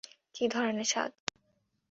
কী 0.35 0.45
ধরনের 0.47 0.85
সাহায্য? 0.85 1.17